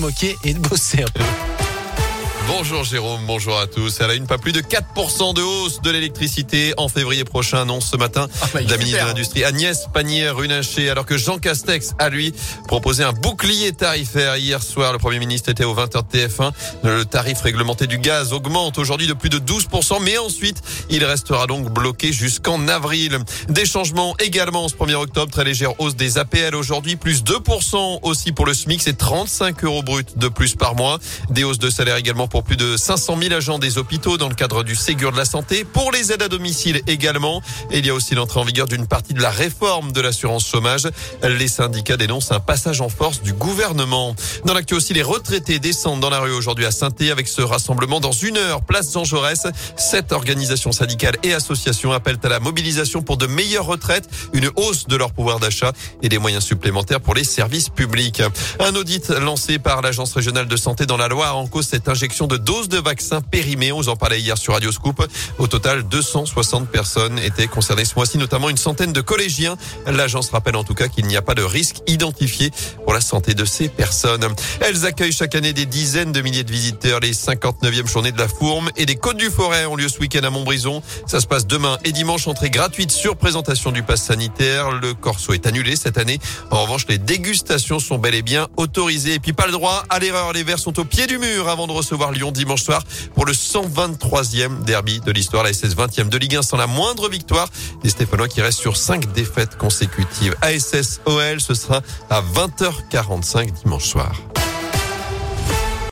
moquer 0.00 0.38
et 0.44 0.54
de 0.54 0.58
bosser 0.58 1.02
un 1.02 1.10
peu. 1.12 1.49
Bonjour 2.52 2.82
Jérôme, 2.82 3.20
bonjour 3.26 3.56
à 3.56 3.68
tous. 3.68 4.00
Elle 4.00 4.10
a 4.10 4.14
une 4.14 4.26
pas 4.26 4.36
plus 4.36 4.50
de 4.50 4.60
4% 4.60 5.34
de 5.34 5.40
hausse 5.40 5.80
de 5.82 5.90
l'électricité 5.90 6.74
en 6.78 6.88
février 6.88 7.22
prochain, 7.22 7.62
annonce 7.62 7.88
ce 7.92 7.96
matin 7.96 8.26
Ah 8.42 8.46
bah, 8.52 8.60
la 8.60 8.76
ministre 8.76 9.02
de 9.02 9.06
l'Industrie 9.06 9.44
Agnès 9.44 9.86
Pannier-Runacher, 9.94 10.90
alors 10.90 11.06
que 11.06 11.16
Jean 11.16 11.38
Castex 11.38 11.94
a 12.00 12.08
lui 12.08 12.34
proposé 12.66 13.04
un 13.04 13.12
bouclier 13.12 13.72
tarifaire 13.72 14.36
hier 14.36 14.62
soir. 14.64 14.92
Le 14.92 14.98
Premier 14.98 15.20
ministre 15.20 15.48
était 15.48 15.64
au 15.64 15.76
20h 15.76 16.02
de 16.12 16.18
TF1. 16.18 16.52
Le 16.82 17.04
tarif 17.04 17.40
réglementé 17.40 17.86
du 17.86 17.98
gaz 17.98 18.32
augmente 18.32 18.78
aujourd'hui 18.78 19.06
de 19.06 19.14
plus 19.14 19.30
de 19.30 19.38
12%, 19.38 20.02
mais 20.02 20.18
ensuite 20.18 20.60
il 20.90 21.04
restera 21.04 21.46
donc 21.46 21.72
bloqué 21.72 22.12
jusqu'en 22.12 22.66
avril. 22.66 23.20
Des 23.48 23.64
changements 23.64 24.16
également 24.18 24.66
ce 24.68 24.74
1er 24.74 24.96
octobre, 24.96 25.30
très 25.30 25.44
légère 25.44 25.80
hausse 25.80 25.94
des 25.94 26.18
APL 26.18 26.56
aujourd'hui, 26.56 26.96
plus 26.96 27.22
2% 27.22 28.00
aussi 28.02 28.32
pour 28.32 28.44
le 28.44 28.54
SMIC, 28.54 28.82
c'est 28.82 28.96
35 28.96 29.62
euros 29.64 29.84
bruts 29.84 30.04
de 30.16 30.26
plus 30.26 30.56
par 30.56 30.74
mois. 30.74 30.98
Des 31.30 31.44
hausses 31.44 31.60
de 31.60 31.70
salaire 31.70 31.96
également 31.96 32.26
pour 32.26 32.39
plus 32.42 32.56
de 32.56 32.76
500 32.76 33.18
000 33.20 33.34
agents 33.34 33.58
des 33.58 33.78
hôpitaux 33.78 34.18
dans 34.18 34.28
le 34.28 34.34
cadre 34.34 34.62
du 34.62 34.76
Ségur 34.76 35.10
de 35.12 35.16
la 35.16 35.24
santé. 35.24 35.64
Pour 35.64 35.90
les 35.90 36.12
aides 36.12 36.22
à 36.22 36.28
domicile 36.28 36.82
également. 36.86 37.42
Il 37.72 37.86
y 37.86 37.90
a 37.90 37.94
aussi 37.94 38.14
l'entrée 38.14 38.40
en 38.40 38.44
vigueur 38.44 38.68
d'une 38.68 38.86
partie 38.86 39.14
de 39.14 39.22
la 39.22 39.30
réforme 39.30 39.92
de 39.92 40.00
l'assurance 40.00 40.46
chômage. 40.46 40.88
Les 41.22 41.48
syndicats 41.48 41.96
dénoncent 41.96 42.32
un 42.32 42.40
passage 42.40 42.80
en 42.80 42.88
force 42.88 43.22
du 43.22 43.32
gouvernement. 43.32 44.14
Dans 44.44 44.54
l'actu 44.54 44.74
aussi, 44.74 44.92
les 44.92 45.02
retraités 45.02 45.58
descendent 45.58 46.00
dans 46.00 46.10
la 46.10 46.20
rue 46.20 46.32
aujourd'hui 46.32 46.66
à 46.66 46.70
saint 46.70 46.90
avec 47.10 47.28
ce 47.28 47.40
rassemblement 47.40 48.00
dans 48.00 48.12
une 48.12 48.36
heure, 48.36 48.62
place 48.62 48.92
Jean 48.92 49.04
Jaurès. 49.04 49.46
Sept 49.76 50.12
organisations 50.12 50.72
syndicales 50.72 51.16
et 51.22 51.32
associations 51.32 51.92
appellent 51.92 52.18
à 52.22 52.28
la 52.28 52.40
mobilisation 52.40 53.02
pour 53.02 53.16
de 53.16 53.26
meilleures 53.26 53.66
retraites, 53.66 54.08
une 54.32 54.50
hausse 54.56 54.86
de 54.86 54.96
leur 54.96 55.12
pouvoir 55.12 55.38
d'achat 55.38 55.72
et 56.02 56.08
des 56.08 56.18
moyens 56.18 56.44
supplémentaires 56.44 57.00
pour 57.00 57.14
les 57.14 57.24
services 57.24 57.68
publics. 57.68 58.22
Un 58.58 58.74
audit 58.74 59.08
lancé 59.08 59.58
par 59.58 59.82
l'Agence 59.82 60.12
régionale 60.12 60.48
de 60.48 60.56
santé 60.56 60.84
dans 60.84 60.96
la 60.96 61.08
Loire 61.08 61.36
en 61.36 61.46
cause 61.46 61.68
cette 61.68 61.88
injection 61.88 62.26
de 62.30 62.36
doses 62.36 62.68
de 62.68 62.78
vaccins 62.78 63.20
périmées. 63.20 63.72
On 63.72 63.78
vous 63.78 63.88
en 63.88 63.96
parlait 63.96 64.20
hier 64.20 64.38
sur 64.38 64.54
Radio 64.54 64.70
Scoop. 64.70 65.04
Au 65.38 65.46
total, 65.48 65.82
260 65.82 66.68
personnes 66.68 67.18
étaient 67.18 67.48
concernées 67.48 67.84
ce 67.84 67.96
mois-ci, 67.96 68.18
notamment 68.18 68.48
une 68.48 68.56
centaine 68.56 68.92
de 68.92 69.00
collégiens. 69.00 69.56
L'agence 69.86 70.30
rappelle 70.30 70.56
en 70.56 70.64
tout 70.64 70.74
cas 70.74 70.88
qu'il 70.88 71.06
n'y 71.06 71.16
a 71.16 71.22
pas 71.22 71.34
de 71.34 71.42
risque 71.42 71.78
identifié 71.88 72.52
pour 72.84 72.94
la 72.94 73.00
santé 73.00 73.34
de 73.34 73.44
ces 73.44 73.68
personnes. 73.68 74.26
Elles 74.60 74.86
accueillent 74.86 75.12
chaque 75.12 75.34
année 75.34 75.52
des 75.52 75.66
dizaines 75.66 76.12
de 76.12 76.20
milliers 76.20 76.44
de 76.44 76.52
visiteurs. 76.52 77.00
Les 77.00 77.12
59e 77.12 77.88
journées 77.88 78.12
de 78.12 78.18
la 78.18 78.28
Fourme 78.28 78.70
et 78.76 78.86
des 78.86 78.96
Côtes 78.96 79.16
du 79.16 79.28
Forêt 79.28 79.66
ont 79.66 79.74
lieu 79.74 79.88
ce 79.88 79.98
week-end 79.98 80.22
à 80.22 80.30
Montbrison. 80.30 80.82
Ça 81.06 81.20
se 81.20 81.26
passe 81.26 81.46
demain 81.46 81.78
et 81.84 81.92
dimanche. 81.92 82.28
Entrée 82.28 82.50
gratuite 82.50 82.92
sur 82.92 83.16
présentation 83.16 83.72
du 83.72 83.82
pass 83.82 84.02
sanitaire. 84.02 84.70
Le 84.70 84.94
corso 84.94 85.32
est 85.32 85.46
annulé 85.46 85.74
cette 85.74 85.98
année. 85.98 86.20
En 86.52 86.62
revanche, 86.62 86.86
les 86.88 86.98
dégustations 86.98 87.80
sont 87.80 87.98
bel 87.98 88.14
et 88.14 88.22
bien 88.22 88.46
autorisées. 88.56 89.14
Et 89.14 89.18
puis 89.18 89.32
pas 89.32 89.46
le 89.46 89.52
droit 89.52 89.84
à 89.90 89.98
l'erreur. 89.98 90.32
Les 90.32 90.44
Verts 90.44 90.60
sont 90.60 90.78
au 90.78 90.84
pied 90.84 91.08
du 91.08 91.18
mur 91.18 91.48
avant 91.48 91.66
de 91.66 91.72
recevoir 91.72 92.09
Lyon 92.10 92.32
dimanche 92.32 92.62
soir 92.62 92.82
pour 93.14 93.26
le 93.26 93.32
123e 93.32 94.64
derby 94.64 95.00
de 95.00 95.12
l'histoire. 95.12 95.44
La 95.44 95.52
SS 95.52 95.76
20e 95.76 96.08
de 96.08 96.18
Ligue 96.18 96.36
1 96.36 96.42
sans 96.42 96.56
la 96.56 96.66
moindre 96.66 97.08
victoire. 97.08 97.48
Les 97.82 97.90
Stéphanois 97.90 98.28
qui 98.28 98.42
restent 98.42 98.60
sur 98.60 98.76
5 98.76 99.12
défaites 99.12 99.56
consécutives. 99.56 100.36
ASS 100.42 101.00
OL, 101.06 101.40
ce 101.40 101.54
sera 101.54 101.82
à 102.08 102.22
20h45 102.22 103.62
dimanche 103.62 103.86
soir. 103.86 104.29